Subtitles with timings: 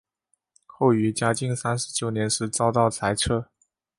[0.65, 3.45] 后于嘉靖三十九年时遭到裁撤。